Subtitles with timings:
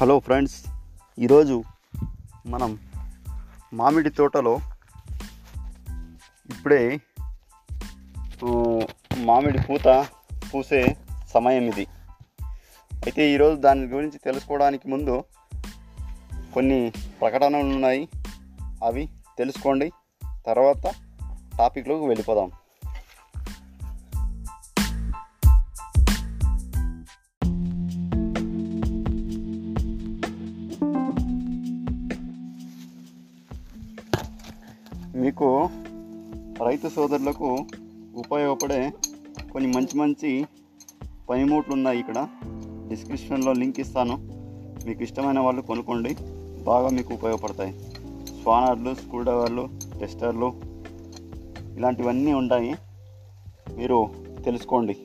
[0.00, 0.66] Hello friends
[1.18, 1.64] ఈరోజు
[2.46, 2.78] మనం
[3.72, 4.60] మామిడి తోటలో
[6.50, 7.00] ఇప్పుడే
[9.16, 10.06] మామిడి పూత
[10.54, 10.96] పూసే
[11.28, 11.86] సమయం ఇది.
[12.94, 15.24] అయితే ఈరోజు దాని గురించి తెలుసుకోవడానికి ముందు
[16.54, 18.08] కొన్ని ప్రకటనలు ఉన్నాయి.
[18.84, 19.08] అవి
[19.38, 19.92] తెలుసుకోండి.
[20.46, 20.94] తర్వాత
[21.58, 22.50] టాపిక్లోకి వెళ్ళిపోదాం.
[35.26, 35.68] మీకు
[36.66, 37.56] రైతు సోదరులకు
[38.16, 38.92] ఉపయోగపడే
[39.52, 40.46] కొన్ని మంచి మంచి
[41.30, 42.28] పనిముట్లు ఉన్నాయి ఇక్కడ.
[42.88, 44.18] డిస్క్రిప్షన్లో లింక్ ఇస్తాను.
[44.86, 46.16] మీకు ఇష్టమైన వాళ్ళు కొనుక్కోండి.
[46.64, 47.72] బాగా మీకు ఉపయోగపడతాయి.
[48.42, 49.68] స్వానర్లు స్క్రూ డ్రైవర్లు
[50.00, 50.52] టెస్టర్లు
[51.76, 52.74] ఇలాంటివన్నీ ఉంటాయి.
[53.76, 54.08] మీరు
[54.44, 54.96] తెలుసుకోండి.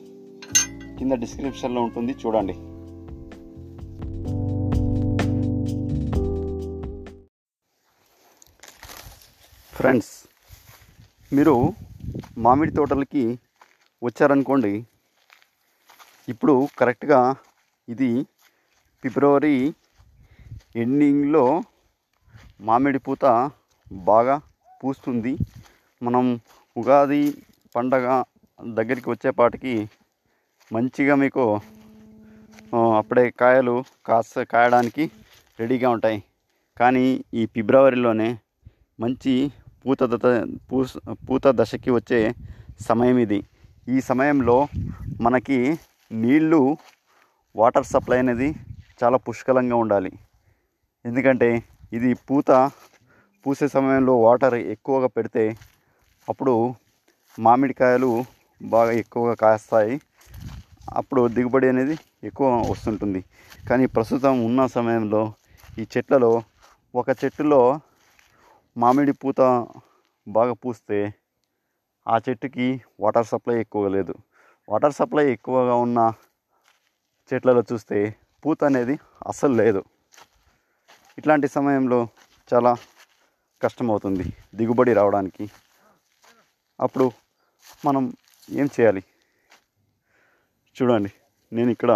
[0.98, 2.12] కింద డిస్క్రిప్షన్లో ఉంటుంది.
[2.12, 2.54] చూడండి.
[9.82, 10.10] ఫ్రెండ్స్
[11.36, 11.54] మీరు
[12.44, 13.22] మామిడి తోటలకి
[14.02, 14.70] వచ్చారనుకోండి
[16.32, 17.18] ఇప్పుడు కరెక్ట్గా
[17.88, 18.10] ఇది
[19.02, 19.56] ఫిబ్రవరి
[20.82, 21.42] ఎండింగ్లో
[22.68, 23.24] మామిడి పూత
[24.10, 24.36] బాగా
[24.82, 25.32] పూస్తుంది.
[26.02, 26.26] మనం
[26.76, 27.22] ఉగాది
[27.76, 28.06] పండగ
[28.78, 29.74] దగ్గరికి వచ్చేపాటికి
[30.70, 31.46] మంచిగా మీకు
[33.00, 33.74] అప్పుడే కాయలు
[34.10, 35.06] కాస్త కాయడానికి
[35.58, 36.20] రెడీగా ఉంటాయి.
[36.76, 37.04] కానీ
[37.40, 38.30] ఈ ఫిబ్రవరిలోనే
[38.98, 39.34] మంచి
[39.82, 40.26] పూత దత
[41.28, 42.20] పూత దశకి వచ్చే
[42.88, 43.40] సమయం ఇది
[43.94, 44.56] ఈ సమయంలో
[45.26, 45.58] మనకి
[46.22, 46.60] నీళ్ళు
[47.54, 48.48] వాటర్ సప్లై అనేది
[49.00, 50.12] చాలా పుష్కలంగా ఉండాలి.
[51.04, 51.48] ఎందుకంటే
[51.96, 52.50] ఇది పూత
[53.46, 55.44] పూసే సమయంలో వాటర్ ఎక్కువగా పెడితే
[56.28, 56.54] అప్పుడు
[57.38, 58.10] మామిడికాయలు
[58.60, 59.94] బాగా ఎక్కువగా కాస్తాయి.
[61.00, 61.94] అప్పుడు దిగుబడి అనేది
[62.28, 63.20] ఎక్కువ వస్తుంటుంది.
[63.68, 65.22] కానీ ప్రస్తుతం ఉన్న సమయంలో
[65.80, 66.32] ఈ చెట్లలో
[66.94, 67.60] ఒక చెట్టులో
[68.76, 69.40] మామిడి పూత
[70.26, 70.98] బాగా పూస్తే
[72.06, 72.66] ఆ చెట్టుకి
[73.00, 74.14] వాటర్ సప్లై ఎక్కువగా లేదు.
[74.68, 76.00] వాటర్ సప్లై ఎక్కువగా ఉన్న
[77.30, 77.98] చెట్లలో చూస్తే
[78.44, 78.94] పూత అనేది
[79.26, 79.82] అస్సలు లేదు.
[81.18, 82.00] ఇట్లాంటి సమయంలో
[82.52, 82.72] చాలా
[83.62, 85.44] కష్టమవుతుంది దిగుబడి రావడానికి.
[86.80, 87.06] అప్పుడు
[87.86, 88.04] మనం
[88.48, 89.02] ఏం చేయాలి?
[90.76, 91.12] చూడండి
[91.52, 91.92] నేను ఇక్కడ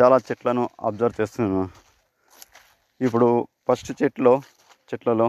[0.00, 1.62] చాలా చెట్లను అబ్జర్వ్ చేస్తున్నాను.
[3.00, 3.28] ఇప్పుడు
[3.68, 4.34] ఫస్ట్ చెట్లో
[4.92, 5.26] చెట్లలో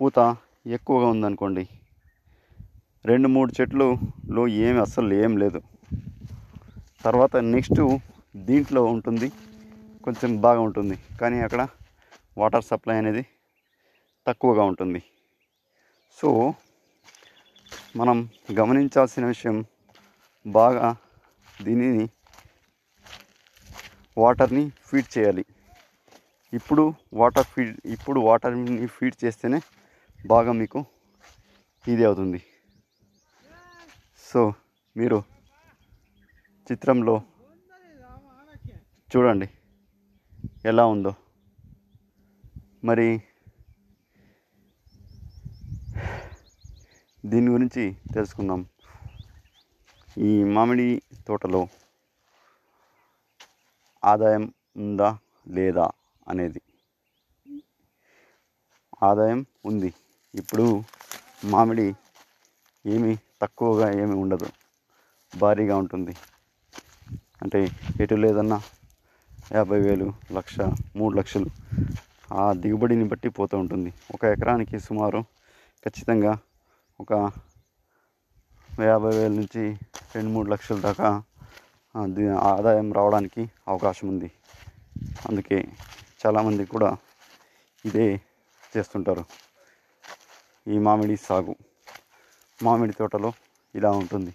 [0.00, 0.18] పూత
[0.66, 1.62] ఎక్కువగా ఉందనుకోండి
[3.10, 5.60] రెండు మూడు చెట్లులో ఏమి అస్సలు ఏం లేదు.
[7.04, 7.80] తర్వాత నెక్స్ట్
[8.48, 9.28] దీంట్లో ఉంటుంది
[10.04, 10.96] కొంచెం బాగా ఉంటుంది.
[11.20, 11.62] కానీ అక్కడ
[12.38, 13.22] వాటర్ సప్లై అనేది
[14.26, 15.02] తక్కువగా ఉంటుంది.
[16.18, 16.54] సో
[17.96, 18.18] మనం
[18.58, 19.64] గమనించాల్సిన విషయం
[20.46, 20.96] బాగా
[21.62, 22.06] దీనిని
[24.18, 25.44] వాటర్ని ఫీడ్ చేయాలి.
[26.58, 26.82] ఇప్పుడు
[27.20, 29.60] వాటర్ ఫీడ్ ఇప్పుడు వాటర్ని ఫీడ్ చేస్తేనే
[30.26, 30.80] బాగా మీకు
[31.84, 32.40] ఇది అవుతుంది.
[34.30, 34.40] సో
[34.96, 35.18] మీరు
[36.70, 37.14] చిత్రంలో
[39.14, 39.48] చూడండి
[40.70, 41.12] ఎలా ఉందో.
[42.88, 43.08] మరి
[47.24, 47.82] దీని గురించి
[48.14, 48.60] తెలుసుకుందాం.
[50.28, 50.88] ఈ మామిడి
[51.26, 51.60] తోటలో
[54.02, 54.46] ఆదాయం
[54.84, 55.10] ఉందా
[55.56, 55.86] లేదా?
[56.28, 56.60] అనేది.
[59.02, 59.94] ఆదాయం ఉంది.
[60.34, 60.82] ఇప్పుడు
[61.44, 61.94] మామిడి
[62.86, 64.48] ఏమి తక్కువగా ఏమి ఉండదు.
[65.38, 66.14] భారీగా ఉంటుంది.
[67.42, 67.60] అంటే
[68.00, 68.60] ఎటు లేదన్నా
[69.52, 70.60] యాభై వేలు లక్ష
[70.96, 71.48] మూడు లక్షలు
[72.32, 73.92] ఆ దిగుబడిని బట్టి పోతూ ఉంటుంది.
[74.14, 75.20] ఒక ఎకరానికి సుమారు
[75.84, 76.38] ఖచ్చితంగా
[77.00, 77.12] ఒక
[78.82, 79.62] యాభై వేల నుంచి
[80.14, 81.22] రెండు మూడు లక్షల దాకా
[82.42, 84.30] ఆదాయం రావడానికి అవకాశం ఉంది.
[85.28, 85.58] అందుకే
[86.26, 86.90] చాలామంది కూడా
[87.84, 88.06] ఇదే
[88.76, 89.24] చేస్తుంటారు.
[90.68, 91.54] ఈ మామిడి సాగు
[92.62, 93.30] మామిడి తోటలో
[93.74, 94.32] ఇలా ఉంటుంది.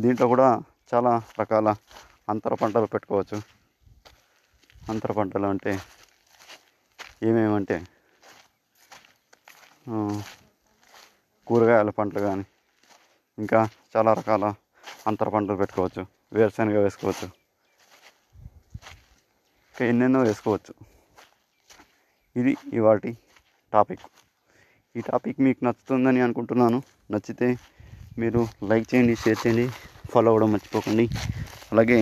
[0.00, 0.48] దీంట్లో కూడా
[0.94, 1.68] చాలా రకాల
[2.28, 3.38] అంతర పంటలు పెట్టుకోవచ్చు.
[4.90, 5.72] అంతర పంటలు అంటే
[7.28, 7.76] ఏమేమంటే
[11.46, 12.44] కూరగాయల పంటలు కానీ
[13.38, 14.44] ఇంకా చాలా రకాల
[15.06, 16.02] అంతర పంటలు పెట్టుకోవచ్చు.
[16.32, 17.26] వేరుశనగ వేసుకోవచ్చు.
[19.76, 20.72] ఇంకా ఎన్నెన్నో వేసుకోవచ్చు.
[22.40, 23.10] ఇది ఇవాటి
[23.72, 24.04] టాపిక్.
[24.96, 26.78] ఈ టాపిక్ మీకు నచ్చుతుందని అనుకుంటున్నాను.
[27.10, 27.48] నచ్చితే
[28.18, 29.66] మీరు లైక్ చేయండి షేర్ చేయండి
[30.12, 31.06] ఫాలో అవ్వడం మర్చిపోకండి.
[31.72, 31.98] అలాగే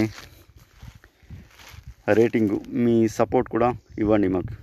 [2.18, 2.54] రేటింగ్
[2.84, 4.54] మీ సపోర్ట్ కూడా ఇవ్వండి మాకు.